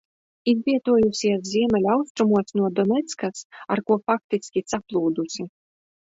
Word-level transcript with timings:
Izvietojusies 0.51 1.41
ziemeļaustrumos 1.49 2.55
no 2.59 2.69
Doneckas, 2.79 3.43
ar 3.75 3.83
ko 3.91 3.97
faktiski 4.07 4.65
saplūdusi. 4.73 5.47